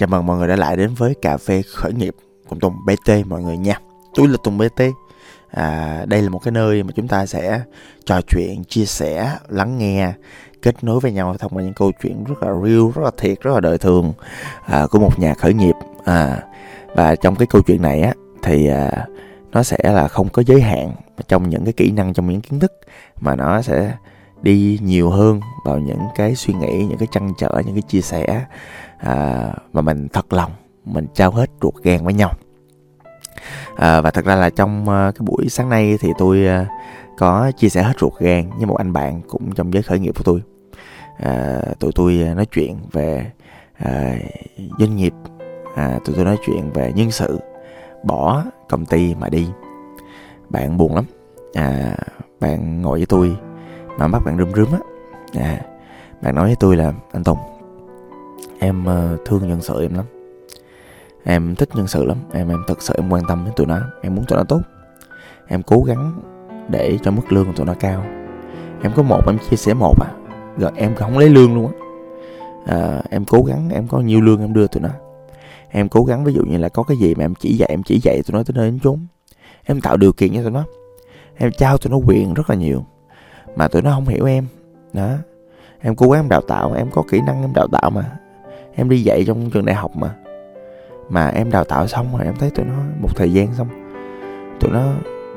Chào 0.00 0.08
mừng 0.08 0.26
mọi 0.26 0.38
người 0.38 0.48
đã 0.48 0.56
lại 0.56 0.76
đến 0.76 0.94
với 0.94 1.14
cà 1.22 1.36
phê 1.36 1.62
khởi 1.62 1.92
nghiệp 1.92 2.14
cùng 2.48 2.60
Tùng 2.60 2.74
BT 2.86 3.26
mọi 3.26 3.42
người 3.42 3.56
nha. 3.56 3.78
Tôi 4.14 4.28
là 4.28 4.36
Tùng 4.44 4.58
BT. 4.58 4.82
À, 5.50 6.04
đây 6.08 6.22
là 6.22 6.28
một 6.28 6.38
cái 6.38 6.52
nơi 6.52 6.82
mà 6.82 6.92
chúng 6.96 7.08
ta 7.08 7.26
sẽ 7.26 7.60
trò 8.04 8.20
chuyện, 8.20 8.64
chia 8.64 8.84
sẻ, 8.84 9.36
lắng 9.48 9.78
nghe, 9.78 10.12
kết 10.62 10.84
nối 10.84 11.00
với 11.00 11.12
nhau 11.12 11.36
thông 11.38 11.52
qua 11.54 11.62
những 11.62 11.74
câu 11.74 11.92
chuyện 12.02 12.24
rất 12.24 12.42
là 12.42 12.52
real, 12.64 12.82
rất 12.94 13.02
là 13.04 13.10
thiệt, 13.16 13.40
rất 13.40 13.54
là 13.54 13.60
đời 13.60 13.78
thường 13.78 14.12
à, 14.66 14.86
của 14.90 14.98
một 14.98 15.18
nhà 15.18 15.34
khởi 15.34 15.54
nghiệp. 15.54 15.74
À, 16.04 16.42
và 16.94 17.16
trong 17.16 17.36
cái 17.36 17.46
câu 17.50 17.62
chuyện 17.62 17.82
này 17.82 18.00
á 18.00 18.12
thì 18.42 18.66
à, 18.66 19.06
nó 19.52 19.62
sẽ 19.62 19.78
là 19.82 20.08
không 20.08 20.28
có 20.28 20.42
giới 20.46 20.60
hạn 20.60 20.92
trong 21.28 21.50
những 21.50 21.64
cái 21.64 21.72
kỹ 21.72 21.90
năng, 21.90 22.14
trong 22.14 22.30
những 22.30 22.40
kiến 22.40 22.60
thức 22.60 22.72
mà 23.20 23.36
nó 23.36 23.62
sẽ 23.62 23.92
đi 24.42 24.78
nhiều 24.82 25.10
hơn 25.10 25.40
vào 25.64 25.78
những 25.78 26.02
cái 26.14 26.34
suy 26.34 26.54
nghĩ, 26.54 26.86
những 26.88 26.98
cái 26.98 27.08
trăn 27.12 27.32
trở, 27.38 27.62
những 27.66 27.74
cái 27.74 27.82
chia 27.82 28.00
sẻ 28.00 28.44
à, 29.00 29.48
mà 29.72 29.80
mình 29.80 30.08
thật 30.08 30.32
lòng 30.32 30.52
mình 30.84 31.06
trao 31.14 31.30
hết 31.30 31.50
ruột 31.62 31.74
gan 31.82 32.04
với 32.04 32.14
nhau. 32.14 32.32
À, 33.76 34.00
và 34.00 34.10
thật 34.10 34.24
ra 34.24 34.34
là 34.34 34.50
trong 34.50 34.82
uh, 34.82 35.14
cái 35.14 35.26
buổi 35.26 35.48
sáng 35.48 35.68
nay 35.68 35.98
thì 36.00 36.12
tôi 36.18 36.46
uh, 36.62 36.66
có 37.18 37.52
chia 37.56 37.68
sẻ 37.68 37.82
hết 37.82 37.98
ruột 38.00 38.12
gan 38.18 38.50
với 38.56 38.66
một 38.66 38.76
anh 38.76 38.92
bạn 38.92 39.20
cũng 39.28 39.52
trong 39.54 39.72
giới 39.72 39.82
khởi 39.82 39.98
nghiệp 39.98 40.14
của 40.16 40.24
tôi. 40.24 40.42
À, 41.18 41.60
tụi 41.78 41.92
tôi 41.94 42.22
à, 42.26 42.34
nói 42.34 42.46
chuyện 42.46 42.76
về 42.92 43.30
à, 43.78 44.16
doanh 44.78 44.96
nghiệp. 44.96 45.14
À, 45.76 45.98
tụi 46.04 46.16
tôi 46.16 46.24
nói 46.24 46.36
chuyện 46.46 46.70
về 46.72 46.92
nhân 46.94 47.10
sự 47.10 47.40
bỏ 48.04 48.44
công 48.68 48.86
ty 48.86 49.14
mà 49.14 49.28
đi. 49.28 49.48
Bạn 50.48 50.76
buồn 50.76 50.94
lắm. 50.94 51.04
À, 51.54 51.96
bạn 52.40 52.82
ngồi 52.82 52.98
với 52.98 53.06
tôi 53.06 53.36
mà 53.98 54.06
mắt 54.06 54.22
bạn 54.24 54.38
rơm 54.38 54.54
rớm 54.54 54.66
á. 54.72 54.78
À, 55.42 55.60
bạn 56.22 56.34
nói 56.34 56.46
với 56.46 56.56
tôi 56.60 56.76
là 56.76 56.92
anh 57.12 57.24
tùng 57.24 57.38
em 58.60 58.84
ờ, 58.84 59.16
thương 59.24 59.48
nhân 59.48 59.62
sự 59.62 59.82
em 59.82 59.94
lắm. 59.94 60.04
Em 61.24 61.54
thích 61.54 61.68
nhân 61.74 61.86
sự 61.86 62.04
lắm. 62.04 62.16
Em 62.32 62.48
em 62.48 62.62
thật 62.66 62.82
sự 62.82 62.94
em 62.96 63.10
quan 63.10 63.22
tâm 63.28 63.44
đến 63.44 63.54
tụi 63.56 63.66
nó. 63.66 63.80
Em 64.02 64.14
muốn 64.14 64.24
tụi 64.24 64.36
nó 64.36 64.44
tốt. 64.44 64.60
Em 65.48 65.62
cố 65.62 65.82
gắng 65.82 66.20
để 66.68 66.98
cho 67.02 67.10
mức 67.10 67.32
lương 67.32 67.46
của 67.46 67.52
tụi 67.52 67.66
nó 67.66 67.74
cao. 67.80 68.04
Em 68.82 68.92
có 68.96 69.02
một 69.02 69.26
em 69.26 69.38
chia 69.50 69.56
sẻ 69.56 69.74
một 69.74 69.94
à. 70.00 70.10
Rồi 70.58 70.70
em 70.76 70.94
không 70.94 71.18
lấy 71.18 71.28
lương 71.28 71.54
luôn 71.54 71.66
á. 71.66 71.72
À, 72.66 73.02
em 73.10 73.24
cố 73.24 73.42
gắng 73.42 73.70
em 73.70 73.88
có 73.88 74.00
nhiều 74.00 74.20
lương 74.20 74.40
em 74.40 74.52
đưa 74.52 74.66
tụi 74.66 74.82
nó. 74.82 74.88
Em 75.68 75.88
cố 75.88 76.04
gắng 76.04 76.24
ví 76.24 76.32
dụ 76.32 76.42
như 76.44 76.58
là 76.58 76.68
có 76.68 76.82
cái 76.82 76.96
gì 76.96 77.14
mà 77.14 77.24
em 77.24 77.34
chỉ 77.34 77.56
dạy 77.56 77.68
em 77.68 77.82
chỉ 77.82 78.00
dạy 78.02 78.22
tụi 78.22 78.36
nó 78.36 78.42
tới 78.42 78.54
nơi 78.54 78.70
đến 78.70 78.80
chốn. 78.80 79.06
Em 79.64 79.80
tạo 79.80 79.96
điều 79.96 80.12
kiện 80.12 80.34
cho 80.34 80.42
tụi 80.42 80.50
nó. 80.50 80.64
Em 81.36 81.52
trao 81.52 81.78
tụi 81.78 81.90
nó 81.90 81.96
quyền 81.96 82.34
rất 82.34 82.50
là 82.50 82.56
nhiều. 82.56 82.84
Mà 83.56 83.68
tụi 83.68 83.82
nó 83.82 83.90
không 83.90 84.06
hiểu 84.06 84.26
em. 84.26 84.46
Đó. 84.92 85.10
Em 85.80 85.96
cố 85.96 86.10
gắng 86.10 86.20
em 86.20 86.28
đào 86.28 86.40
tạo 86.40 86.72
em 86.72 86.90
có 86.90 87.02
kỹ 87.10 87.20
năng 87.26 87.42
em 87.42 87.52
đào 87.54 87.68
tạo 87.72 87.90
mà 87.90 88.16
em 88.74 88.88
đi 88.88 89.02
dạy 89.02 89.24
trong 89.26 89.50
trường 89.50 89.64
đại 89.64 89.74
học 89.76 89.96
mà. 89.96 90.14
Mà 91.08 91.28
em 91.28 91.50
đào 91.50 91.64
tạo 91.64 91.86
xong 91.86 92.16
rồi 92.16 92.24
em 92.24 92.34
thấy 92.38 92.50
tụi 92.50 92.66
nó 92.66 92.74
một 93.00 93.08
thời 93.16 93.32
gian 93.32 93.54
xong 93.54 93.68
tụi 94.60 94.70
nó 94.72 94.82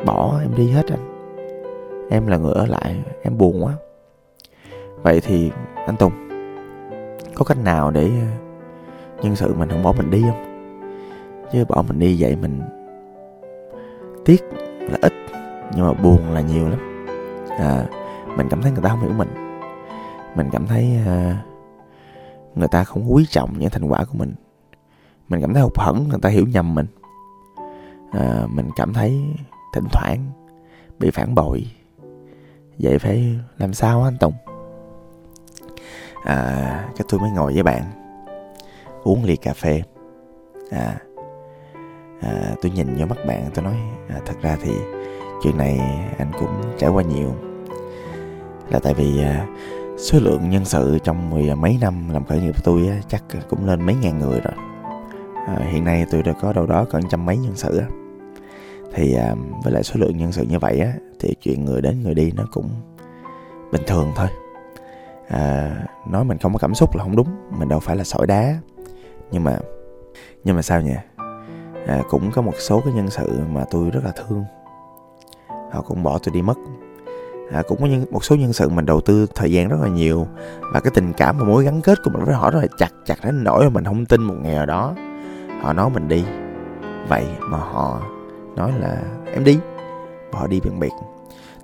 bỏ 0.06 0.40
em 0.42 0.56
đi 0.56 0.70
hết 0.70 0.86
anh. 0.90 1.10
Em 2.10 2.28
là 2.28 2.38
người 2.38 2.54
ở 2.54 2.66
lại 2.66 2.96
em 3.22 3.38
buồn 3.38 3.64
quá. 3.64 3.74
Vậy 5.02 5.22
thì 5.22 5.52
anh 5.86 5.98
tùng 5.98 6.12
có 7.36 7.46
cách 7.46 7.58
nào 7.64 7.92
để 7.92 8.02
ờ, 8.04 8.28
nhân 9.22 9.36
sự 9.36 9.54
mình 9.54 9.70
không 9.70 9.84
bỏ 9.84 9.94
mình 9.98 10.12
đi 10.12 10.22
không? 10.22 10.70
Chứ 11.54 11.66
bỏ 11.70 11.84
mình 11.88 12.00
đi 12.00 12.18
vậy 12.20 12.36
mình 12.42 12.62
tiếc 14.26 14.44
là 14.80 14.98
ít 15.02 15.14
nhưng 15.76 15.88
mà 15.88 15.94
buồn 15.94 16.34
là 16.34 16.42
nhiều 16.42 16.70
lắm. 16.70 17.06
À, 17.50 17.86
mình 18.38 18.48
cảm 18.50 18.62
thấy 18.62 18.72
người 18.72 18.82
ta 18.84 18.90
không 18.90 19.02
hiểu 19.02 19.12
mình. 19.18 19.30
Mình 20.36 20.50
cảm 20.52 20.68
thấy 20.68 20.98
uh, 21.02 21.53
người 22.56 22.68
ta 22.68 22.84
không 22.84 23.14
quý 23.14 23.26
trọng 23.30 23.60
những 23.60 23.70
thành 23.70 23.86
quả 23.86 24.06
của 24.06 24.18
mình. 24.18 24.34
Mình 25.30 25.42
cảm 25.42 25.54
thấy 25.54 25.64
hụt 25.64 25.78
hẫng 25.78 26.10
người 26.10 26.20
ta 26.22 26.30
hiểu 26.30 26.46
nhầm 26.48 26.76
mình. 26.76 26.88
À, 28.12 28.46
mình 28.50 28.70
cảm 28.76 28.94
thấy 28.94 29.24
thỉnh 29.74 29.88
thoảng 29.92 30.32
bị 31.00 31.12
phản 31.12 31.36
bội. 31.36 31.66
Vậy 32.80 33.00
phải 33.00 33.40
làm 33.58 33.74
sao 33.74 34.04
anh 34.04 34.18
tùng? 34.18 34.34
À, 36.24 36.36
cái 36.96 37.06
tôi 37.10 37.20
mới 37.20 37.32
ngồi 37.32 37.54
với 37.54 37.64
bạn 37.64 37.84
uống 39.04 39.24
ly 39.24 39.36
cà 39.36 39.54
phê. 39.54 39.82
À, 40.72 40.98
à 42.22 42.56
tôi 42.62 42.72
nhìn 42.72 42.96
vô 42.96 43.06
mắt 43.06 43.18
bạn 43.28 43.50
tôi 43.54 43.66
nói 43.66 43.76
à, 44.10 44.20
thật 44.26 44.36
ra 44.42 44.58
thì 44.62 44.74
chuyện 45.44 45.58
này 45.58 45.80
anh 46.18 46.32
cũng 46.40 46.62
trải 46.78 46.90
qua 46.90 47.04
nhiều. 47.04 47.36
Là 48.70 48.80
tại 48.80 48.94
vì 48.94 49.24
à, 49.24 49.48
số 50.04 50.20
lượng 50.20 50.50
nhân 50.50 50.66
sự 50.66 50.98
trong 51.04 51.30
mười 51.30 51.56
mấy 51.56 51.78
năm 51.82 52.10
làm 52.10 52.26
khởi 52.26 52.42
nghiệp 52.42 52.52
của 52.52 52.62
tôi 52.64 52.88
á, 52.88 52.98
chắc 53.08 53.24
cũng 53.50 53.66
lên 53.66 53.86
mấy 53.86 53.96
ngàn 53.96 54.20
người 54.20 54.40
rồi. 54.40 54.54
À, 55.48 55.58
hiện 55.72 55.84
nay 55.84 56.06
tôi 56.12 56.24
đã 56.24 56.34
có 56.42 56.54
đâu 56.54 56.66
đó 56.66 56.86
cỡ 56.92 57.00
trăm 57.10 57.26
mấy 57.26 57.38
nhân 57.38 57.56
sự 57.56 57.78
á. 57.78 57.86
thì 58.94 59.16
à, 59.16 59.36
với 59.64 59.74
lại 59.74 59.84
số 59.84 60.00
lượng 60.00 60.18
nhân 60.18 60.32
sự 60.32 60.44
như 60.44 60.60
vậy 60.60 60.80
á 60.80 60.94
thì 61.20 61.36
chuyện 61.42 61.66
người 61.66 61.82
đến 61.82 62.02
người 62.04 62.14
đi 62.14 62.32
nó 62.36 62.44
cũng 62.52 62.70
bình 63.72 63.82
thường 63.88 64.12
thôi. 64.16 64.28
À, 65.28 65.76
nói 66.08 66.24
mình 66.24 66.38
không 66.38 66.54
có 66.54 66.60
cảm 66.60 66.76
xúc 66.76 66.96
là 66.96 67.04
không 67.04 67.16
đúng 67.16 67.28
mình 67.60 67.70
đâu 67.70 67.80
phải 67.80 67.96
là 67.96 68.04
sỏi 68.04 68.28
đá. 68.28 68.56
Nhưng 69.32 69.44
mà 69.44 69.58
nhưng 70.44 70.56
mà 70.56 70.62
sao 70.62 70.82
nhỉ? 70.82 70.96
À, 71.88 72.02
cũng 72.10 72.32
có 72.32 72.42
một 72.42 72.56
số 72.60 72.82
cái 72.86 72.94
nhân 72.94 73.10
sự 73.10 73.40
mà 73.52 73.66
tôi 73.72 73.90
rất 73.90 74.02
là 74.04 74.12
thương. 74.12 74.44
Họ 75.72 75.82
cũng 75.82 76.04
bỏ 76.04 76.18
tôi 76.18 76.34
đi 76.34 76.42
mất 76.42 76.58
à, 77.52 77.62
cũng 77.68 77.82
có 77.82 77.86
những, 77.86 78.06
một 78.12 78.24
số 78.24 78.36
nhân 78.36 78.54
sự 78.54 78.70
mình 78.70 78.86
đầu 78.86 79.02
tư 79.02 79.28
thời 79.36 79.52
gian 79.52 79.70
rất 79.70 79.78
là 79.82 79.88
nhiều 79.88 80.28
và 80.74 80.80
cái 80.80 80.92
tình 80.96 81.14
cảm 81.14 81.38
và 81.38 81.46
mối 81.46 81.64
gắn 81.64 81.82
kết 81.82 81.98
của 82.04 82.12
mình 82.12 82.24
với 82.24 82.36
họ 82.36 82.52
rất 82.52 82.60
là 82.60 82.68
chặt 82.78 82.92
chặt 83.06 83.16
đến 83.24 83.44
nỗi 83.44 83.64
mà 83.64 83.70
mình 83.70 83.86
không 83.86 84.06
tin 84.06 84.22
một 84.22 84.36
ngày 84.42 84.56
nào 84.56 84.66
đó. 84.66 84.96
Họ 85.62 85.74
nói 85.74 85.90
mình 85.90 86.08
đi. 86.08 86.24
Vậy 87.10 87.26
mà 87.40 87.58
họ 87.58 88.02
nói 88.56 88.72
là 88.80 88.98
em 89.34 89.44
đi. 89.44 89.60
Và 90.32 90.40
họ 90.40 90.48
đi 90.48 90.60
biệt 90.60 90.72
biệt 90.80 90.92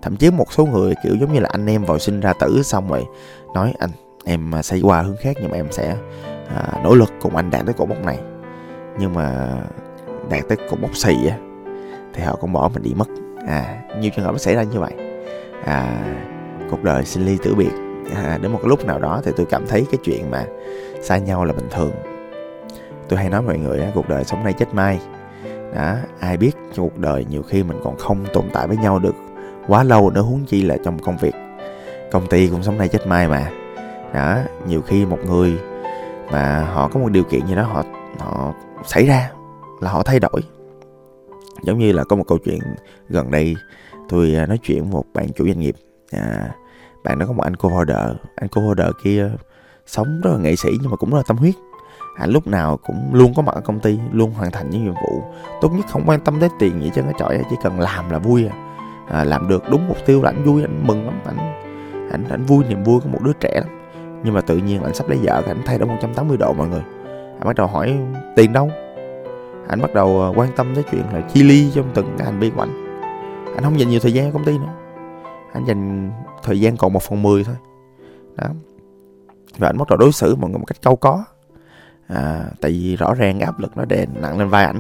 thậm 0.02 0.16
chí 0.16 0.32
một 0.32 0.54
số 0.54 0.66
người 0.66 0.94
kiểu 1.04 1.16
giống 1.16 1.34
như 1.34 1.40
là 1.40 1.50
anh 1.52 1.66
em 1.66 1.84
vào 1.84 2.00
sinh 2.00 2.20
ra 2.20 2.34
tử 2.34 2.64
xong 2.64 2.90
rồi 2.90 3.06
nói 3.54 3.74
anh 3.80 3.90
em 4.26 4.56
à, 4.56 4.62
sẽ 4.62 4.80
qua 4.84 5.02
hướng 5.02 5.18
khác 5.18 5.38
nhưng 5.42 5.52
mà 5.52 5.58
em 5.58 5.72
sẽ 5.72 5.96
à, 6.56 6.82
nỗ 6.84 6.96
lực 6.96 7.10
cùng 7.22 7.36
anh 7.36 7.50
đạt 7.52 7.66
tới 7.66 7.74
cột 7.74 7.90
mốc 7.90 8.06
này. 8.06 8.20
Nhưng 9.00 9.14
mà 9.14 9.56
đạt 10.30 10.44
tới 10.48 10.58
cột 10.70 10.80
mốc 10.80 10.96
xì 10.96 11.28
á 11.28 11.38
thì 12.14 12.24
họ 12.24 12.36
cũng 12.36 12.54
bỏ 12.54 12.70
mình 12.74 12.84
đi 12.84 12.94
mất. 12.94 13.08
À 13.48 13.82
nhiều 14.00 14.12
trường 14.16 14.26
hợp 14.26 14.32
nó 14.32 14.38
xảy 14.38 14.56
ra 14.56 14.64
như 14.64 14.80
vậy 14.80 15.09
à, 15.66 16.04
cuộc 16.72 16.84
đời 16.84 17.06
sinh 17.06 17.26
ly 17.26 17.38
tử 17.44 17.56
biệt. 17.56 17.72
À, 18.16 18.38
đến 18.42 18.52
một 18.52 18.60
lúc 18.64 18.86
nào 18.86 19.00
đó 19.00 19.22
thì 19.24 19.32
tôi 19.38 19.46
cảm 19.46 19.68
thấy 19.68 19.86
cái 19.92 20.00
chuyện 20.04 20.32
mà 20.32 20.46
xa 21.02 21.18
nhau 21.18 21.46
là 21.46 21.54
bình 21.54 21.68
thường. 21.72 21.92
Tôi 23.10 23.20
hay 23.20 23.30
nói 23.30 23.42
mọi 23.42 23.58
người 23.58 23.84
cuộc 23.96 24.10
đời 24.10 24.24
sống 24.24 24.44
nay 24.44 24.54
chết 24.54 24.74
mai. 24.74 25.00
Đó 25.76 25.96
ai 26.20 26.38
biết 26.38 26.52
trong 26.74 26.90
cuộc 26.90 26.98
đời 26.98 27.26
nhiều 27.30 27.44
khi 27.44 27.64
mình 27.64 27.80
còn 27.84 27.98
không 27.98 28.26
tồn 28.34 28.46
tại 28.54 28.68
với 28.68 28.78
nhau 28.78 29.00
được 29.00 29.16
quá 29.68 29.84
lâu 29.84 30.10
nữa 30.10 30.22
huống 30.22 30.46
chi 30.46 30.62
là 30.62 30.78
trong 30.86 31.00
công 31.00 31.18
việc. 31.18 31.34
Công 32.12 32.28
ty 32.28 32.48
cũng 32.48 32.64
sống 32.64 32.78
nay 32.78 32.88
chết 32.88 33.08
mai 33.08 33.28
mà. 33.28 33.52
Đó 34.14 34.38
nhiều 34.68 34.82
khi 34.82 35.06
một 35.06 35.20
người 35.26 35.60
mà 36.32 36.60
họ 36.74 36.88
có 36.88 37.00
một 37.00 37.10
điều 37.12 37.24
kiện 37.24 37.48
gì 37.48 37.56
đó 37.56 37.64
họ 37.64 37.84
họ 38.20 38.54
xảy 38.86 39.06
ra 39.06 39.32
là 39.82 39.92
họ 39.92 40.04
thay 40.04 40.20
đổi. 40.20 40.42
Giống 41.62 41.80
như 41.80 41.92
là 41.92 42.04
có 42.04 42.16
một 42.16 42.24
câu 42.28 42.38
chuyện 42.38 42.60
gần 43.10 43.32
đây 43.32 43.56
tôi 44.10 44.36
à, 44.36 44.46
nói 44.46 44.58
chuyện 44.64 44.82
với 44.82 44.92
một 44.92 45.04
bạn 45.14 45.28
chủ 45.36 45.46
doanh 45.46 45.60
nghiệp. 45.60 45.76
À, 46.12 46.52
bạn 47.04 47.20
đó 47.20 47.26
có 47.26 47.34
một 47.34 47.44
anh 47.44 47.54
co-founder. 47.54 48.14
Anh 48.36 48.50
co-founder 48.50 48.92
kia 49.04 49.24
ờ, 49.24 49.30
sống 49.86 50.22
rất 50.24 50.32
là 50.32 50.38
nghệ 50.38 50.56
sĩ 50.56 50.70
nhưng 50.82 50.92
mà 50.92 50.98
cũng 50.98 51.10
rất 51.10 51.18
là 51.18 51.24
tâm 51.28 51.38
huyết. 51.38 51.56
Anh 52.18 52.30
lúc 52.30 52.48
nào 52.48 52.78
cũng 52.78 53.14
luôn 53.14 53.34
có 53.36 53.42
mặt 53.42 53.56
ở 53.56 53.62
công 53.62 53.80
ty 53.80 54.00
luôn 54.12 54.32
hoàn 54.32 54.52
thành 54.52 54.70
những 54.70 54.84
nhiệm 54.84 54.94
vụ. 54.94 55.24
Tốt 55.62 55.70
nhất 55.70 55.86
không 55.90 56.04
quan 56.06 56.20
tâm 56.20 56.40
tới 56.40 56.50
tiền 56.60 56.82
gì 56.82 56.92
chứ 56.96 57.02
nó 57.02 57.12
trời 57.20 57.44
chỉ 57.50 57.56
cần 57.64 57.80
làm 57.80 58.10
là 58.10 58.20
vui 58.20 58.48
à. 58.48 58.56
à 59.08 59.24
làm 59.24 59.48
được 59.48 59.64
đúng 59.72 59.88
mục 59.88 59.98
tiêu 60.06 60.22
là 60.22 60.30
anh 60.30 60.44
vui 60.44 60.62
anh 60.62 60.88
mừng 60.88 61.06
lắm 61.06 61.20
anh 61.26 61.38
anh 62.12 62.24
anh 62.30 62.46
vui 62.46 62.64
niềm 62.70 62.84
vui 62.84 63.00
của 63.00 63.10
một 63.10 63.20
đứa 63.24 63.34
trẻ 63.34 63.62
lắm. 63.62 63.80
Nhưng 64.24 64.34
mà 64.34 64.42
tự 64.42 64.58
nhiên 64.58 64.84
anh 64.84 64.94
sắp 64.94 65.10
lấy 65.10 65.20
vợ 65.24 65.44
anh 65.46 65.62
thay 65.66 65.78
đổi 65.78 65.88
180 65.88 66.38
độ 66.38 66.54
mọi 66.54 66.68
người. 66.68 66.84
Anh 67.40 67.46
bắt 67.46 67.56
đầu 67.56 67.68
hỏi 67.68 67.98
tiền 68.36 68.54
đâu? 68.54 68.72
Anh 69.68 69.82
bắt 69.82 69.94
đầu 69.94 70.22
ờ, 70.22 70.34
quan 70.36 70.50
tâm 70.56 70.76
tới 70.76 70.84
chuyện 70.92 71.04
là 71.14 71.22
chi 71.22 71.44
ly 71.44 71.72
trong 71.76 71.92
từng 71.94 72.16
cái 72.18 72.26
hành 72.26 72.40
vi 72.40 72.50
của 72.50 72.62
anh 72.62 72.79
anh 73.56 73.64
không 73.64 73.80
dành 73.80 73.90
nhiều 73.90 74.00
thời 74.00 74.14
gian 74.14 74.26
ở 74.26 74.32
công 74.34 74.44
ty 74.44 74.58
nữa. 74.58 74.74
Anh 75.54 75.66
dành 75.66 76.12
thời 76.44 76.60
gian 76.60 76.78
còn 76.78 76.94
một 76.94 77.04
phần 77.04 77.22
mười 77.22 77.44
thôi. 77.44 77.56
Đó. 78.36 78.48
Và 79.58 79.68
anh 79.68 79.78
bắt 79.78 79.88
đầu 79.90 79.98
đối 79.98 80.12
xử 80.12 80.36
mọi 80.36 80.50
người 80.50 80.60
một 80.60 80.66
cách 80.66 80.82
câu 80.82 80.96
có. 80.96 81.24
À, 82.08 82.46
tại 82.62 82.72
vì 82.72 82.96
rõ 82.96 83.14
ràng 83.14 83.40
áp 83.40 83.60
lực 83.60 83.78
nó 83.78 83.86
đè 83.86 84.06
nặng 84.22 84.40
lên 84.40 84.50
vai 84.50 84.66
ảnh. 84.66 84.80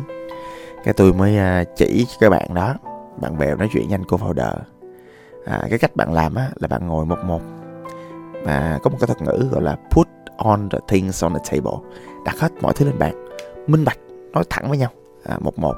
Cái 0.83 0.93
tôi 0.93 1.13
mới 1.13 1.37
à, 1.37 1.63
chỉ 1.75 2.05
cho 2.09 2.17
các 2.19 2.29
bạn 2.29 2.53
đó 2.53 2.75
bạn 3.21 3.37
bè 3.37 3.55
nói 3.55 3.69
chuyện 3.73 3.89
nhanh 3.89 4.03
cô 4.07 4.17
founder. 4.17 4.53
À, 5.45 5.63
cái 5.69 5.79
cách 5.79 5.95
bạn 5.95 6.13
làm 6.13 6.35
á 6.35 6.49
là 6.55 6.67
bạn 6.67 6.87
ngồi 6.87 7.05
một 7.05 7.19
một. 7.25 7.41
Và 8.43 8.79
có 8.83 8.89
một 8.89 8.97
cái 8.99 9.07
thuật 9.07 9.21
ngữ 9.21 9.47
gọi 9.51 9.61
là 9.61 9.77
put 9.91 10.07
on 10.37 10.69
the 10.69 10.79
things 10.87 11.23
on 11.23 11.33
the 11.33 11.39
table. 11.51 11.77
Đặt 12.25 12.39
hết 12.39 12.51
mọi 12.61 12.73
thứ 12.73 12.85
lên 12.85 12.99
bàn 12.99 13.27
minh 13.67 13.85
bạch 13.85 13.99
nói 14.31 14.43
thẳng 14.49 14.69
với 14.69 14.77
nhau. 14.77 14.89
À, 15.23 15.37
một 15.39 15.59
một. 15.59 15.75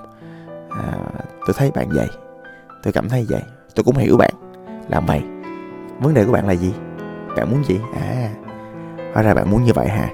À, 0.70 0.98
tôi 1.46 1.54
thấy 1.58 1.72
bạn 1.72 1.90
vậy 1.90 2.08
tôi 2.84 2.94
cảm 2.94 3.10
thấy 3.10 3.26
vậy. 3.30 3.42
Tôi 3.76 3.84
cũng 3.84 3.98
hiểu 3.98 4.18
bạn. 4.18 4.34
Làm 4.90 5.06
vậy 5.06 5.22
vấn 6.00 6.14
đề 6.14 6.26
của 6.26 6.32
bạn 6.32 6.48
là 6.48 6.54
gì? 6.54 6.74
Bạn 7.38 7.52
muốn 7.52 7.64
gì? 7.64 7.80
À. 7.94 8.34
Hóa 9.14 9.24
ra 9.24 9.34
bạn 9.34 9.52
muốn 9.52 9.64
như 9.64 9.72
vậy 9.76 9.88
hả? 9.88 10.10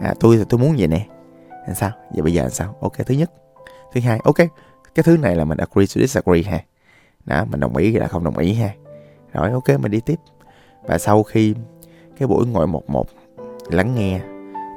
À 0.00 0.14
tôi 0.20 0.36
thì 0.36 0.44
tôi 0.48 0.60
muốn 0.60 0.74
vậy 0.78 0.88
nè. 0.88 1.06
Làm 1.66 1.74
sao? 1.74 1.90
Vậy 2.12 2.22
bây 2.22 2.32
giờ 2.32 2.42
làm 2.42 2.50
sao? 2.50 2.76
Ok, 2.80 2.92
thứ 3.06 3.14
nhất. 3.14 3.30
Thứ 3.92 4.00
hai, 4.00 4.20
ok. 4.24 4.36
Cái 4.94 5.02
thứ 5.02 5.16
này 5.16 5.36
là 5.36 5.44
mình 5.44 5.58
agree 5.58 5.86
to 5.86 6.00
disagree 6.00 6.42
ha. 6.42 6.60
Đó, 7.24 7.44
mình 7.50 7.60
đồng 7.60 7.76
ý 7.76 7.92
là 7.92 8.08
không 8.08 8.24
đồng 8.24 8.38
ý 8.38 8.54
ha. 8.54 8.70
Rồi, 9.32 9.50
ok, 9.50 9.80
mình 9.80 9.90
đi 9.90 10.00
tiếp. 10.00 10.18
Và 10.82 10.98
sau 10.98 11.22
khi 11.22 11.54
cái 12.18 12.28
buổi 12.28 12.46
ngồi 12.46 12.66
một 12.66 12.90
một, 12.90 13.06
lắng 13.70 13.94
nghe, 13.94 14.20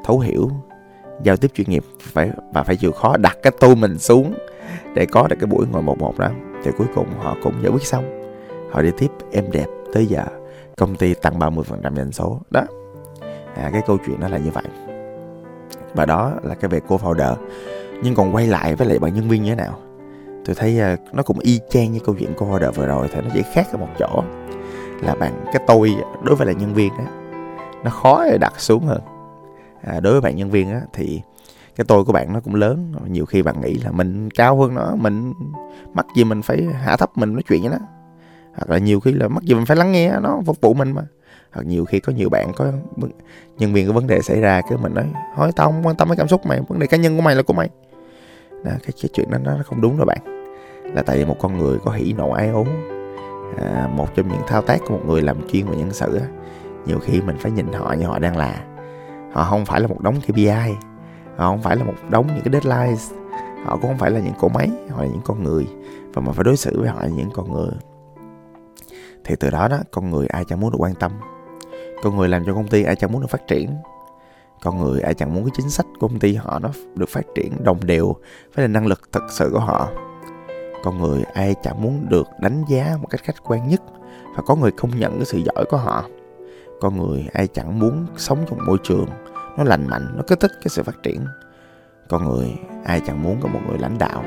thấu 0.06 0.20
hiểu, 0.20 0.50
giao 1.24 1.38
tiếp 1.38 1.52
chuyên 1.54 1.70
nghiệp 1.70 1.84
phải, 2.00 2.32
và 2.54 2.64
phải 2.64 2.76
chịu 2.76 2.92
khó 2.92 3.18
đặt 3.18 3.38
cái 3.44 3.54
tôi 3.60 3.76
mình 3.76 4.00
xuống 4.00 4.34
để 4.96 5.06
có 5.06 5.28
được 5.28 5.36
cái 5.40 5.48
buổi 5.48 5.66
ngồi 5.72 5.82
một 5.82 6.00
một 6.00 6.20
đó 6.20 6.30
thì 6.64 6.72
cuối 6.78 6.88
cùng 6.96 7.08
họ 7.20 7.38
cũng 7.44 7.54
giải 7.62 7.72
quyết 7.72 7.84
xong. 7.84 8.30
Họ 8.72 8.82
đi 8.82 8.92
tiếp 8.98 9.12
em 9.32 9.52
đẹp 9.52 9.68
tới 9.94 10.06
giờ 10.06 10.24
công 10.78 10.96
ty 10.96 11.14
tăng 11.14 11.40
30% 11.40 11.96
doanh 11.96 12.12
số. 12.12 12.40
Đó. 12.50 12.62
À, 13.56 13.70
cái 13.74 13.82
câu 13.88 13.98
chuyện 14.06 14.20
nó 14.20 14.28
là 14.28 14.38
như 14.38 14.52
vậy. 14.52 14.64
Và 15.94 16.06
đó 16.06 16.34
là 16.44 16.56
cái 16.56 16.70
về 16.70 16.80
cô 16.88 16.98
founder. 16.98 17.36
Nhưng 18.04 18.16
còn 18.16 18.36
quay 18.36 18.48
lại 18.48 18.76
với 18.76 18.88
lại 18.88 19.00
bạn 19.00 19.14
nhân 19.14 19.30
viên 19.30 19.44
như 19.44 19.50
thế 19.50 19.56
nào? 19.56 19.80
Tôi 20.46 20.56
thấy 20.56 20.80
uh, 20.94 21.16
nó 21.16 21.24
cũng 21.24 21.40
y 21.40 21.60
chang 21.70 21.92
như 21.92 22.00
câu 22.00 22.16
chuyện 22.20 22.34
cô 22.38 22.46
founder 22.46 22.72
vừa 22.72 22.86
rồi 22.86 23.08
thì 23.12 23.22
nó 23.22 23.30
chỉ 23.34 23.42
khác 23.54 23.68
ở 23.72 23.78
một 23.78 23.90
chỗ. 24.00 24.24
Là 25.02 25.16
bạn 25.16 25.46
cái 25.46 25.64
tôi 25.68 25.96
đối 26.24 26.36
với 26.36 26.48
lại 26.48 26.56
nhân 26.56 26.74
viên 26.74 26.90
đó 26.98 27.06
nó 27.84 27.90
khó 27.90 28.26
để 28.26 28.38
đặt 28.38 28.54
xuống 28.58 28.86
hơn. 28.86 29.02
À, 29.82 30.00
đối 30.00 30.14
với 30.14 30.22
bạn 30.22 30.36
nhân 30.36 30.50
viên 30.50 30.72
á 30.72 30.82
thì 30.94 31.22
cái 31.76 31.86
tôi 31.88 32.04
của 32.04 32.14
bạn 32.14 32.34
nó 32.34 32.40
cũng 32.40 32.56
lớn. 32.56 32.94
Nhiều 33.08 33.26
khi 33.26 33.42
bạn 33.42 33.62
nghĩ 33.62 33.74
là 33.74 33.92
mình 33.92 34.30
cao 34.30 34.62
hơn 34.62 34.76
nó 34.76 34.96
mình 34.96 35.34
mắc 35.94 36.06
gì 36.16 36.24
mình 36.24 36.42
phải 36.42 36.64
hạ 36.64 36.98
thấp 36.98 37.18
mình 37.18 37.34
nói 37.34 37.44
chuyện 37.50 37.62
với 37.62 37.70
nó. 37.70 37.78
Hoặc 38.56 38.70
là 38.70 38.78
nhiều 38.78 39.00
khi 39.00 39.12
là 39.12 39.28
mắc 39.28 39.44
gì 39.44 39.54
mình 39.54 39.66
phải 39.66 39.78
lắng 39.78 39.92
nghe 39.92 40.12
nó 40.22 40.42
phục 40.46 40.62
vụ 40.62 40.74
mình 40.74 40.92
mà. 40.92 41.02
Hoặc 41.52 41.66
nhiều 41.66 41.86
khi 41.86 42.00
có 42.00 42.14
nhiều 42.14 42.30
bạn 42.30 42.52
có 42.56 42.72
nhân 43.58 43.74
viên 43.74 43.88
có 43.88 43.94
vấn 43.94 44.08
đề 44.08 44.22
xảy 44.22 44.42
ra 44.42 44.62
cái 44.62 44.78
mình 44.82 44.94
nói 44.94 45.06
hỏi 45.36 45.52
tao 45.56 45.72
không 45.72 45.86
quan 45.86 45.96
tâm 45.96 46.08
đến 46.08 46.18
cảm 46.18 46.28
xúc 46.28 46.46
mày 46.46 46.62
vấn 46.68 46.80
đề 46.80 46.88
cá 46.88 46.98
nhân 46.98 47.16
của 47.16 47.22
mày 47.22 47.36
là 47.36 47.42
của 47.42 47.54
mày. 47.54 47.70
Đó, 48.52 48.72
cái, 48.72 48.92
cái 49.02 49.10
chuyện 49.14 49.32
đó 49.32 49.38
nó 49.44 49.58
không 49.66 49.82
đúng 49.82 49.98
đâu 49.98 50.06
bạn. 50.06 50.48
Là 50.84 51.02
tại 51.02 51.18
vì 51.18 51.26
một 51.26 51.36
con 51.40 51.58
người 51.58 51.80
có 51.86 51.92
hỉ 51.92 52.14
nộ 52.14 52.32
ái 52.32 52.50
ố 52.50 52.66
à, 53.58 53.90
một 53.96 54.16
trong 54.16 54.28
những 54.30 54.42
thao 54.48 54.62
tác 54.62 54.80
của 54.88 54.94
một 54.94 55.04
người 55.08 55.22
làm 55.22 55.48
chuyên 55.48 55.66
về 55.66 55.78
nhân 55.78 55.94
sự 55.94 56.16
á, 56.16 56.26
nhiều 56.86 57.00
khi 57.00 57.22
mình 57.22 57.38
phải 57.40 57.52
nhìn 57.52 57.74
họ 57.74 57.94
như 57.94 58.06
họ 58.06 58.20
đang 58.20 58.38
là. 58.38 58.64
Họ 59.34 59.44
không 59.44 59.66
phải 59.66 59.82
là 59.82 59.88
một 59.88 60.00
đống 60.00 60.22
KPI 60.22 60.76
họ 61.38 61.50
không 61.50 61.62
phải 61.62 61.76
là 61.76 61.84
một 61.84 61.94
đống 62.10 62.28
những 62.28 62.44
cái 62.44 62.62
deadline. 62.62 63.02
Họ 63.66 63.72
cũng 63.72 63.82
không 63.82 63.98
phải 63.98 64.12
là 64.12 64.20
những 64.20 64.34
cỗ 64.40 64.48
máy, 64.48 64.70
họ 64.90 65.02
là 65.02 65.08
những 65.08 65.22
con 65.26 65.44
người. 65.44 65.68
Và 66.14 66.22
mình 66.22 66.34
phải 66.34 66.44
đối 66.44 66.58
xử 66.58 66.80
với 66.80 66.90
họ 66.90 67.02
là 67.02 67.08
những 67.08 67.30
con 67.34 67.54
người. 67.54 67.72
Thì 69.24 69.36
từ 69.40 69.50
đó 69.50 69.68
đó, 69.68 69.78
con 69.92 70.10
người 70.10 70.28
ai 70.28 70.46
chẳng 70.46 70.60
muốn 70.60 70.72
được 70.72 70.78
quan 70.82 70.96
tâm. 70.96 71.12
Con 72.04 72.18
người 72.18 72.30
làm 72.30 72.46
cho 72.46 72.54
công 72.54 72.68
ty 72.68 72.84
ai 72.84 72.96
chẳng 72.96 73.12
muốn 73.12 73.22
được 73.22 73.30
phát 73.30 73.48
triển. 73.48 73.70
Con 74.62 74.84
người 74.84 75.02
ai 75.02 75.14
chẳng 75.14 75.34
muốn 75.34 75.44
cái 75.44 75.52
chính 75.54 75.70
sách 75.70 75.86
của 76.00 76.08
công 76.08 76.20
ty 76.20 76.36
họ 76.36 76.60
nó 76.60 76.70
được 76.96 77.10
phát 77.10 77.26
triển 77.36 77.64
đồng 77.64 77.86
đều 77.86 78.16
với 78.56 78.64
là 78.64 78.68
năng 78.68 78.88
lực 78.88 79.02
thật 79.12 79.24
sự 79.30 79.50
của 79.54 79.60
họ. 79.60 79.90
Con 80.84 81.02
người 81.02 81.24
ai 81.34 81.56
chẳng 81.64 81.82
muốn 81.82 82.06
được 82.10 82.28
đánh 82.40 82.64
giá 82.68 82.98
một 83.02 83.08
cách 83.10 83.22
khách 83.24 83.44
quan 83.44 83.68
nhất 83.70 83.82
và 84.36 84.44
có 84.46 84.56
người 84.56 84.72
công 84.72 85.00
nhận 85.00 85.16
cái 85.16 85.26
sự 85.26 85.38
giỏi 85.38 85.66
của 85.70 85.78
họ. 85.78 86.06
Con 86.82 86.98
người 86.98 87.28
ai 87.34 87.48
chẳng 87.48 87.80
muốn 87.80 88.06
sống 88.18 88.40
trong 88.50 88.60
môi 88.66 88.78
trường 88.84 89.06
nó 89.58 89.64
lành 89.64 89.88
mạnh 89.88 90.08
nó 90.16 90.24
kích 90.28 90.40
thích 90.40 90.52
cái 90.56 90.70
sự 90.70 90.84
phát 90.84 91.04
triển. 91.04 91.26
Con 92.10 92.30
người 92.30 92.54
ai 92.84 93.02
chẳng 93.08 93.24
muốn 93.24 93.38
có 93.42 93.50
một 93.50 93.60
người 93.70 93.78
lãnh 93.78 93.98
đạo 93.98 94.24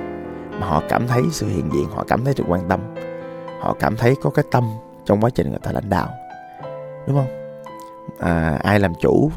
mà 0.61 0.67
họ 0.67 0.83
cảm 0.89 1.07
thấy 1.07 1.23
sự 1.31 1.47
hiện 1.47 1.71
diện 1.73 1.87
họ 1.91 2.05
cảm 2.09 2.25
thấy 2.25 2.35
được 2.37 2.45
quan 2.49 2.69
tâm. 2.69 2.81
Họ 3.61 3.77
cảm 3.79 3.97
thấy 3.97 4.15
có 4.23 4.31
cái 4.31 4.45
tâm 4.51 4.65
trong 5.05 5.21
quá 5.21 5.31
trình 5.35 5.51
người 5.51 5.59
ta 5.63 5.73
lãnh 5.73 5.91
đạo. 5.91 6.09
Đúng 7.07 7.17
không? 7.17 7.53
À, 8.19 8.59
ai 8.63 8.81
làm 8.81 8.93
chủ 9.01 9.31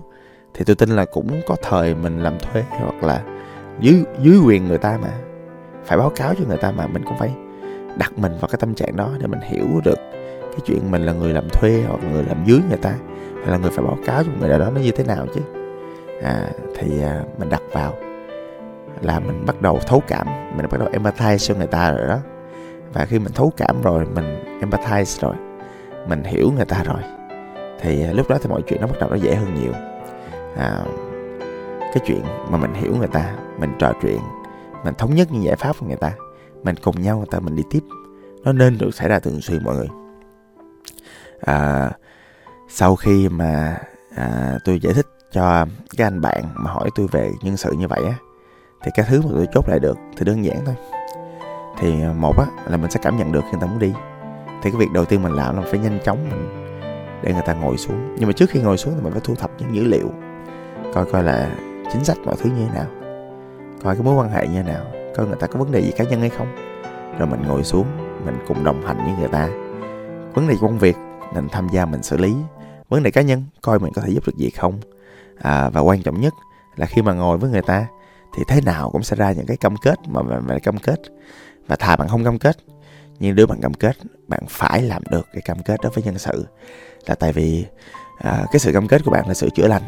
thì 0.54 0.66
tôi 0.66 0.76
tin 0.76 0.90
là 0.90 1.06
cũng 1.06 1.42
có 1.48 1.56
thời 1.62 1.96
mình 1.96 2.24
làm 2.24 2.40
thuê 2.40 2.64
hoặc 2.70 3.04
là 3.04 3.24
dưới 3.80 4.04
dưới 4.20 4.40
quyền 4.46 4.68
người 4.68 4.78
ta 4.78 4.98
mà. 5.02 5.12
Phải 5.86 5.98
báo 5.98 6.12
cáo 6.16 6.34
cho 6.34 6.46
người 6.48 6.58
ta 6.58 6.72
mà 6.72 6.88
mình 6.88 7.04
cũng 7.06 7.18
phải 7.18 7.32
đặt 7.98 8.12
mình 8.18 8.32
vào 8.32 8.48
cái 8.48 8.58
tâm 8.60 8.74
trạng 8.74 8.96
đó 8.96 9.12
để 9.20 9.28
mình 9.28 9.40
hiểu 9.42 9.68
được 9.84 10.00
cái 10.42 10.60
chuyện 10.66 10.92
mình 10.92 11.06
là 11.06 11.14
người 11.14 11.34
làm 11.34 11.50
thuê 11.50 11.84
hoặc 11.88 12.00
người 12.12 12.24
làm 12.24 12.46
dưới 12.46 12.60
người 12.70 12.78
ta 12.78 12.94
hay 13.36 13.48
là 13.48 13.58
người 13.58 13.72
phải 13.72 13.86
báo 13.86 13.98
cáo 14.06 14.24
cho 14.24 14.32
người 14.40 14.50
nào 14.50 14.60
đó 14.60 14.70
nó 14.76 14.82
như 14.82 14.92
thế 14.92 15.04
nào 15.04 15.26
chứ 15.36 15.42
à, 16.24 16.50
thì 16.76 17.04
à, 17.04 17.24
mình 17.38 17.50
đặt 17.50 17.62
vào 17.72 17.94
là 19.02 19.20
mình 19.20 19.46
bắt 19.46 19.62
đầu 19.62 19.80
thấu 19.88 20.04
cảm. 20.08 20.28
Mình 20.58 20.66
bắt 20.72 20.80
đầu 20.80 20.90
empathize 20.90 21.38
cho 21.38 21.56
người 21.56 21.68
ta 21.68 21.92
rồi 21.92 22.08
đó. 22.08 22.20
Và 22.94 23.06
khi 23.06 23.20
mình 23.20 23.34
thấu 23.34 23.54
cảm 23.58 23.82
rồi 23.82 24.06
mình 24.06 24.60
empathize 24.62 25.22
rồi 25.22 25.36
mình 26.08 26.24
hiểu 26.24 26.52
người 26.56 26.66
ta 26.66 26.84
rồi 26.84 27.04
thì 27.80 28.04
à, 28.04 28.12
lúc 28.12 28.30
đó 28.30 28.38
thì 28.42 28.50
mọi 28.50 28.62
chuyện 28.68 28.82
nó 28.82 28.88
bắt 28.88 28.96
đầu 29.00 29.10
nó 29.10 29.16
dễ 29.16 29.36
hơn 29.36 29.56
nhiều. 29.56 29.74
À, 30.58 30.84
cái 31.80 32.04
chuyện 32.06 32.24
mà 32.50 32.58
mình 32.58 32.74
hiểu 32.74 32.96
người 32.96 33.08
ta 33.08 33.36
mình 33.60 33.72
trò 33.80 33.94
chuyện 34.02 34.20
mình 34.84 34.94
thống 34.98 35.16
nhất 35.16 35.28
những 35.32 35.44
giải 35.44 35.56
pháp 35.56 35.76
của 35.80 35.86
người 35.86 35.96
ta 35.96 36.12
mình 36.64 36.76
cùng 36.84 37.02
nhau 37.02 37.18
người 37.18 37.28
ta 37.32 37.40
mình 37.40 37.56
đi 37.56 37.64
tiếp 37.70 37.84
nó 38.44 38.54
nên 38.54 38.78
được 38.78 38.96
xảy 38.96 39.10
ra 39.10 39.20
thường 39.20 39.42
xuyên 39.42 39.64
mọi 39.64 39.76
người. 39.76 39.88
À, 41.42 41.92
sau 42.70 42.96
khi 42.96 43.30
mà 43.30 43.78
à, 44.16 44.58
tôi 44.66 44.80
giải 44.80 44.94
thích 44.94 45.08
cho 45.32 45.66
cái 45.98 46.08
anh 46.08 46.22
bạn 46.22 46.44
mà 46.54 46.72
hỏi 46.72 46.90
tôi 46.96 47.08
về 47.12 47.32
nhân 47.42 47.58
sự 47.58 47.72
như 47.72 47.88
vậy 47.88 48.04
á, 48.06 48.14
thì 48.84 48.92
cái 48.96 49.06
thứ 49.10 49.22
mà 49.22 49.30
tôi 49.34 49.48
chốt 49.54 49.70
lại 49.70 49.80
được 49.80 49.98
thì 50.18 50.26
đơn 50.26 50.46
giản 50.46 50.66
thôi. 50.66 50.76
Thì 51.80 52.02
ờ, 52.02 52.14
một 52.14 52.38
á, 52.38 52.46
là 52.68 52.78
mình 52.78 52.92
sẽ 52.92 53.00
cảm 53.04 53.18
nhận 53.18 53.32
được 53.32 53.42
khi 53.44 53.52
người 53.52 53.62
ta 53.62 53.68
muốn 53.68 53.80
đi. 53.80 53.94
Thì 54.62 54.72
cái 54.72 54.80
việc 54.80 54.92
đầu 54.94 55.06
tiên 55.06 55.24
mình 55.24 55.34
làm 55.34 55.56
là 55.58 55.64
phải 55.70 55.80
nhanh 55.80 56.00
chóng 56.04 56.30
mình 56.30 56.66
để 57.24 57.34
người 57.34 57.44
ta 57.46 57.54
ngồi 57.54 57.78
xuống. 57.78 58.16
Nhưng 58.20 58.28
mà 58.28 58.34
trước 58.34 58.50
khi 58.50 58.62
ngồi 58.62 58.78
xuống 58.78 58.94
thì 58.96 59.02
mình 59.04 59.12
phải 59.12 59.22
thu 59.24 59.36
thập 59.36 59.52
những 59.58 59.76
dữ 59.76 59.84
liệu, 59.84 60.10
coi 60.94 61.06
coi 61.06 61.24
là 61.24 61.56
chính 61.94 62.04
sách 62.04 62.18
mọi 62.26 62.36
thứ 62.40 62.50
như 62.50 62.66
thế 62.66 62.74
nào, 62.74 62.88
coi 63.84 63.96
cái 63.96 64.04
mối 64.04 64.16
quan 64.16 64.30
hệ 64.30 64.48
như 64.48 64.64
thế 64.64 64.74
nào, 64.74 64.86
coi 65.16 65.28
người 65.28 65.38
ta 65.40 65.48
có 65.48 65.60
vấn 65.60 65.72
đề 65.72 65.82
gì 65.82 65.92
cá 65.92 66.04
nhân 66.04 66.20
hay 66.20 66.30
không. 66.30 66.48
Rồi 67.20 67.28
mình 67.28 67.42
ngồi 67.48 67.64
xuống, 67.64 67.86
mình 68.26 68.38
cùng 68.48 68.64
đồng 68.64 68.86
hành 68.86 68.98
với 68.98 69.14
người 69.20 69.28
ta. 69.28 69.50
Vấn 70.34 70.48
đề 70.48 70.56
công 70.62 70.78
việc, 70.78 70.96
mình 71.34 71.48
tham 71.52 71.68
gia 71.72 71.86
mình 71.86 72.04
xử 72.04 72.18
lý. 72.18 72.36
Vấn 72.90 73.04
đề 73.04 73.12
cá 73.12 73.22
nhân, 73.22 73.44
coi 73.62 73.80
mình 73.80 73.94
có 73.96 74.02
thể 74.02 74.10
giúp 74.10 74.28
được 74.28 74.36
gì 74.36 74.50
không 74.50 74.80
à, 75.42 75.70
và 75.70 75.82
quan 75.82 76.02
trọng 76.02 76.22
nhất 76.22 76.34
là 76.76 76.86
khi 76.86 77.02
mà 77.02 77.14
ngồi 77.14 77.38
với 77.38 77.50
người 77.50 77.62
ta 77.62 77.88
thì 78.36 78.44
thế 78.48 78.62
nào 78.62 78.90
cũng 78.90 79.04
sẽ 79.04 79.16
ra 79.16 79.32
những 79.32 79.46
cái 79.46 79.58
cam 79.58 79.76
kết 79.78 80.00
mà 80.08 80.22
bạn 80.22 80.44
phải 80.48 80.60
cam 80.60 80.78
kết. 80.78 81.00
Và 81.68 81.76
thà 81.76 81.96
bạn 81.96 82.08
không 82.08 82.24
cam 82.24 82.40
kết 82.40 82.58
nhưng 83.20 83.36
nếu 83.36 83.48
bạn 83.48 83.62
cam 83.62 83.74
kết 83.74 83.98
bạn 84.28 84.44
phải 84.50 84.82
làm 84.82 85.02
được 85.12 85.28
cái 85.34 85.42
cam 85.42 85.64
kết 85.64 85.82
đó 85.84 85.90
với 85.94 86.04
nhân 86.04 86.18
sự. 86.18 86.46
Là 87.06 87.16
tại 87.16 87.34
vì 87.34 87.66
à, 88.18 88.46
cái 88.52 88.60
sự 88.60 88.74
cam 88.74 88.88
kết 88.88 89.02
của 89.06 89.12
bạn 89.12 89.28
là 89.28 89.34
sự 89.34 89.50
chữa 89.56 89.68
lành 89.68 89.84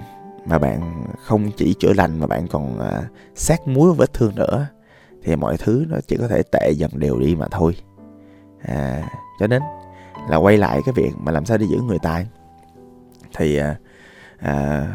mà 0.45 0.59
bạn 0.59 1.03
không 1.23 1.51
chỉ 1.57 1.75
chữa 1.79 1.93
lành 1.93 2.19
mà 2.19 2.27
bạn 2.27 2.47
còn 2.47 2.79
à, 2.79 3.01
sát 3.35 3.67
muối 3.67 3.93
vết 3.93 4.13
thương 4.13 4.35
nữa 4.35 4.67
thì 5.23 5.35
mọi 5.35 5.57
thứ 5.57 5.85
nó 5.89 5.97
chỉ 6.07 6.17
có 6.17 6.27
thể 6.27 6.43
tệ 6.51 6.71
dần 6.71 6.91
đều 6.93 7.19
đi 7.19 7.35
mà 7.35 7.47
thôi. 7.51 7.75
À, 8.61 9.03
cho 9.39 9.47
nên 9.47 9.61
là 10.29 10.37
quay 10.37 10.57
lại 10.57 10.81
cái 10.85 10.93
việc 10.93 11.11
mà 11.17 11.31
làm 11.31 11.45
sao 11.45 11.57
để 11.57 11.65
giữ 11.69 11.77
người 11.81 11.99
tài 11.99 12.27
thì 13.35 13.57
à, 13.57 13.75
à, 14.39 14.87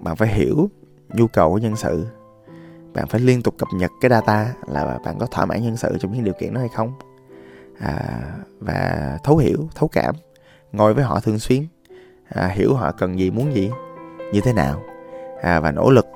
bạn 0.00 0.16
phải 0.16 0.28
hiểu 0.28 0.70
nhu 1.08 1.26
cầu 1.26 1.50
của 1.50 1.58
nhân 1.58 1.76
sự. 1.76 2.06
Bạn 2.94 3.06
phải 3.06 3.20
liên 3.20 3.42
tục 3.42 3.54
cập 3.58 3.68
nhật 3.74 3.90
cái 4.00 4.10
data 4.10 4.54
là 4.66 4.98
bạn 5.04 5.18
có 5.18 5.26
thỏa 5.26 5.44
mãn 5.46 5.62
nhân 5.62 5.76
sự 5.76 5.96
trong 6.00 6.12
những 6.12 6.24
điều 6.24 6.34
kiện 6.40 6.54
đó 6.54 6.60
hay 6.60 6.68
không. 6.68 6.92
À, 7.78 8.20
và 8.60 9.18
thấu 9.24 9.36
hiểu 9.36 9.68
thấu 9.74 9.88
cảm 9.88 10.14
ngồi 10.72 10.94
với 10.94 11.04
họ 11.04 11.20
thường 11.20 11.38
xuyên 11.38 11.66
à, 12.28 12.46
hiểu 12.46 12.74
họ 12.74 12.92
cần 12.92 13.18
gì 13.18 13.30
muốn 13.30 13.54
gì 13.54 13.70
như 14.32 14.40
thế 14.40 14.52
nào. 14.52 14.82
À, 15.42 15.60
và 15.60 15.72
nỗ 15.72 15.90
lực. 15.90 16.06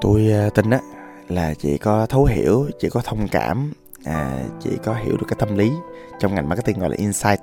Tôi 0.00 0.32
à, 0.32 0.48
tin 0.54 0.70
á 0.70 0.80
là 1.28 1.54
chỉ 1.54 1.78
có 1.78 2.06
thấu 2.06 2.24
hiểu 2.24 2.66
chỉ 2.78 2.88
có 2.88 3.00
thông 3.04 3.28
cảm 3.28 3.72
à, 4.04 4.42
chỉ 4.60 4.70
có 4.84 4.94
hiểu 4.94 5.16
được 5.16 5.26
cái 5.28 5.36
tâm 5.38 5.56
lý 5.56 5.72
trong 6.18 6.34
ngành 6.34 6.48
marketing 6.48 6.78
gọi 6.78 6.90
là 6.90 6.96
insight 6.98 7.40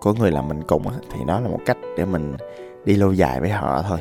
của 0.00 0.12
người 0.12 0.30
làm 0.30 0.48
mình 0.48 0.62
cùng 0.68 0.88
á, 0.88 0.94
thì 1.12 1.20
đó 1.26 1.40
là 1.40 1.48
một 1.48 1.60
cách 1.66 1.76
để 1.96 2.04
mình 2.04 2.36
đi 2.84 2.96
lâu 2.96 3.12
dài 3.12 3.40
với 3.40 3.50
họ 3.50 3.82
thôi 3.88 3.98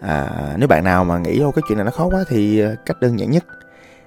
à, 0.00 0.30
nếu 0.56 0.68
bạn 0.68 0.84
nào 0.84 1.04
mà 1.04 1.18
nghĩ 1.18 1.40
ô 1.40 1.50
cái 1.50 1.62
chuyện 1.68 1.78
này 1.78 1.84
nó 1.84 1.90
khó 1.90 2.08
quá 2.08 2.24
thì 2.28 2.60
ờ, 2.60 2.76
cách 2.86 3.00
đơn 3.00 3.18
giản 3.18 3.30
nhất 3.30 3.44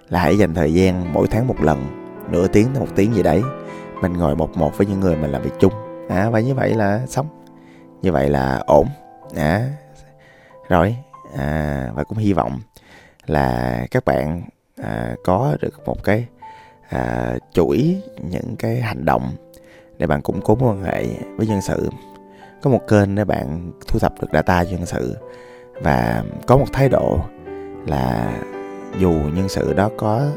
là 0.10 0.20
hãy 0.20 0.38
dành 0.38 0.54
thời 0.54 0.74
gian 0.74 1.14
mỗi 1.14 1.28
tháng 1.28 1.48
một 1.48 1.62
lần 1.62 1.86
nửa 2.30 2.48
tiếng 2.48 2.68
tới 2.74 2.80
một 2.80 2.90
tiếng 2.96 3.14
gì 3.16 3.24
đấy 3.24 3.42
mình 4.02 4.14
ngồi 4.14 4.36
một 4.36 4.58
một 4.58 4.78
với 4.78 4.88
những 4.88 5.00
người 5.00 5.16
mình 5.16 5.32
làm 5.32 5.42
việc 5.42 5.54
chung. 5.60 5.74
À, 6.10 6.30
và 6.30 6.40
như 6.40 6.56
vậy 6.56 6.74
là 6.74 7.06
xong. 7.08 7.28
Như 8.02 8.12
vậy 8.12 8.30
là 8.30 8.64
ổn. 8.68 8.88
À, 9.36 9.68
rồi. 10.70 10.96
À, 11.38 11.90
và 11.96 12.04
cũng 12.04 12.18
hy 12.18 12.34
vọng 12.34 12.60
là 13.26 13.80
các 13.92 14.06
bạn 14.06 14.42
à, 14.84 15.16
có 15.24 15.58
được 15.62 15.86
một 15.86 16.04
cái 16.04 16.28
à, 16.90 17.36
chuỗi 17.54 18.02
những 18.30 18.56
cái 18.60 18.82
hành 18.82 19.06
động 19.06 19.32
để 19.98 20.08
bạn 20.08 20.22
củng 20.22 20.42
cố 20.42 20.56
mối 20.56 20.70
quan 20.70 20.84
hệ 20.84 21.06
với 21.38 21.48
nhân 21.48 21.62
sự. 21.62 21.90
Có 22.62 22.70
một 22.70 22.88
kênh 22.88 23.16
để 23.16 23.26
bạn 23.26 23.72
thu 23.88 24.00
thập 24.00 24.22
được 24.22 24.28
data 24.34 24.64
nhân 24.64 24.86
sự 24.86 25.18
và 25.84 26.24
có 26.48 26.58
một 26.58 26.66
thái 26.74 26.90
độ 26.90 27.20
là 27.88 28.34
dù 28.98 29.12
nhân 29.12 29.50
sự 29.50 29.74
đó 29.74 29.90
có 29.98 30.28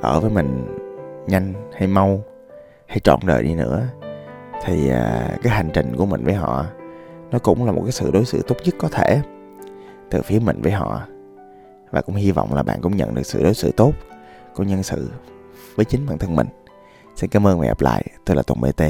ở 0.00 0.20
với 0.20 0.30
mình 0.30 0.76
nhanh 1.26 1.54
hay 1.74 1.88
mau 1.88 2.22
hay 2.86 2.98
trọn 2.98 3.20
đời 3.26 3.42
đi 3.42 3.54
nữa, 3.54 3.86
thì 4.64 4.90
à, 4.90 5.28
cái 5.42 5.52
hành 5.52 5.70
trình 5.74 5.96
của 5.96 6.06
mình 6.06 6.24
với 6.24 6.34
họ 6.34 6.64
nó 7.30 7.38
cũng 7.38 7.66
là 7.66 7.72
một 7.72 7.82
cái 7.84 7.92
sự 7.92 8.10
đối 8.10 8.24
xử 8.24 8.42
tốt 8.42 8.56
nhất 8.64 8.74
có 8.78 8.88
thể 8.88 9.20
từ 10.10 10.22
phía 10.22 10.38
mình 10.38 10.62
với 10.62 10.72
họ. 10.72 11.02
Và 11.90 12.00
cũng 12.00 12.14
hy 12.14 12.30
vọng 12.30 12.54
là 12.54 12.62
bạn 12.62 12.80
cũng 12.82 12.96
nhận 12.96 13.14
được 13.14 13.26
sự 13.26 13.42
đối 13.42 13.54
xử 13.54 13.72
tốt 13.76 13.92
của 14.54 14.62
nhân 14.62 14.82
sự 14.82 15.10
với 15.74 15.84
chính 15.84 16.06
bản 16.06 16.18
thân 16.18 16.36
mình. 16.36 16.46
Xin 17.16 17.30
cảm 17.30 17.46
ơn 17.46 17.60
và 17.60 17.66
gặp 17.66 17.80
lại. 17.80 18.04
Tôi 18.24 18.36
là 18.36 18.42
tùng 18.42 18.60
bt 18.60 18.82